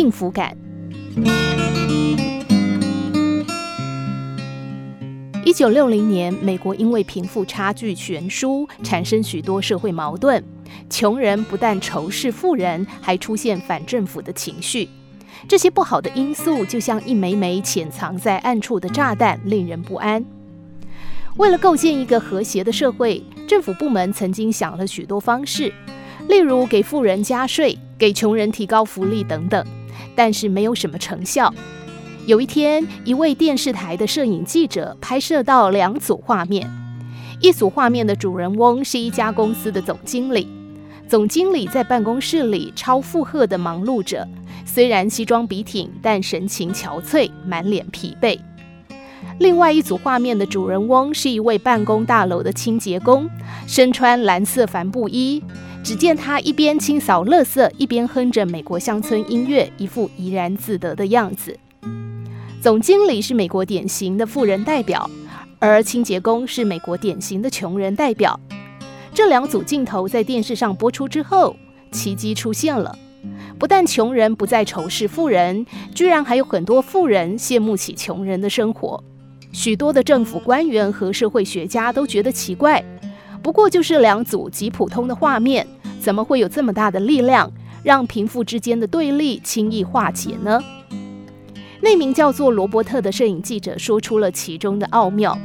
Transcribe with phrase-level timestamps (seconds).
[0.00, 0.56] 幸福感。
[5.44, 10.42] 一九六零年，美国因为贫富差距悬殊，产生许多社会矛盾。
[10.88, 14.88] 穷人不但仇视富人，还出现反政府的情绪。
[15.46, 20.24] 这些不好的因素就像一枚枚潜藏在暗处的炸弹，令人不安。
[21.36, 25.70] 为了构建一个和谐的社会，政府部门曾经想了许多方式，
[26.26, 29.62] 例如给富人加税、给穷人提高福利等等，
[30.14, 31.52] 但是没有什么成效。
[32.26, 36.70] 有一天，一位电视台的摄影记者拍摄到两组画面。
[37.40, 40.46] 一组画面的主人翁是一家公司的总经理，
[41.08, 44.28] 总经理在办公室里超负荷的忙碌着，
[44.66, 48.38] 虽然西装笔挺，但神情憔悴，满脸疲惫。
[49.38, 53.28] 另外一组画面的主人翁是一位办公大楼的清洁工，
[53.66, 55.42] 身穿蓝色帆布衣，
[55.82, 61.58] 只见他一边清扫垃圾，一边哼着美国乡村音乐，一副怡然自得的样子。
[62.60, 65.08] 总经理是美国典型的富人代表，
[65.58, 68.38] 而清洁工是美国典型的穷人代表。
[69.14, 71.56] 这两组镜头在电视上播出之后，
[71.90, 72.94] 奇迹出现了。
[73.58, 79.02] 不但穷人不再仇视富人，居然还有很多富人羡慕起穷人的生活。
[79.52, 82.82] 许多的政府官员和社会学家都觉得奇怪，
[83.42, 85.66] 不过就是两组极普通的画面，
[86.00, 87.50] 怎么会有这么大的力量，
[87.82, 90.62] 让贫富之间的对立轻易化解呢？
[91.80, 95.36] 那名叫做罗伯特的摄影记者说出了其中的奥妙。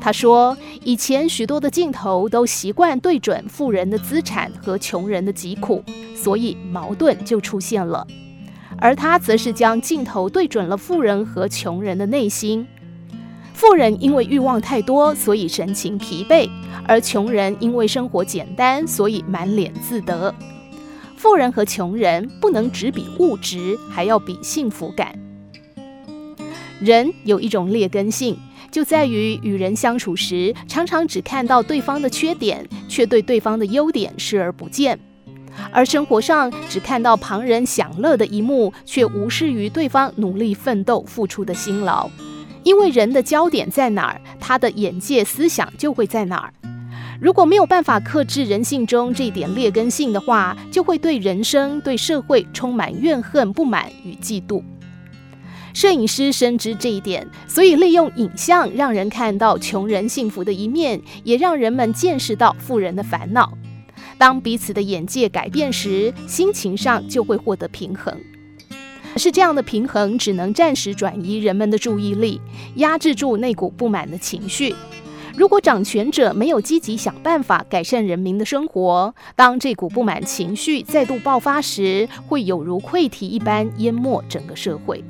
[0.00, 5.82] 他说，以前许多的镜头都习惯对准富人的资产和穷人的疾苦，
[6.14, 8.06] 所以矛盾就出现了。
[8.78, 12.66] 而他则是将镜头对准了富人和穷人的内心。
[13.62, 16.50] 富人因为欲望太多，所以神情疲惫；
[16.84, 20.34] 而穷人因为生活简单，所以满脸自得。
[21.16, 25.16] 富人和穷人不能只比物质，还要比幸福感。
[26.80, 28.36] 人有一种劣根性，
[28.72, 34.98] 就在于与人相处时，常常只看到对方的缺点，却对对方的优点视而不见；
[35.70, 42.10] 而生活上只看到旁人享乐的一幕，却无视于对方努力奋斗付出的辛劳。
[42.64, 46.52] 因为人的焦点在哪儿，他的眼界思想就会在哪儿。
[47.20, 54.62] 如果没有办法克制人性中这点劣根性的话，就会对人生、对社会充满怨恨、不满与嫉妒。
[55.72, 63.52] 摄影师深知这一点，所以利用影像让人看到穷人幸福的一面，也让人们见识到富人的烦恼。
[64.18, 68.14] 当彼此的眼界改变时，心情上就会获得平衡。
[69.16, 72.40] 是这样的平衡，只能暂时转移人们的注意力，
[72.76, 74.74] 压制住那股不满的情绪。
[75.34, 85.02] 如果掌权者没有积极想办法改善人民的生活，当这股不满情绪再度爆发时，会有如溃堤一般淹没整个社会。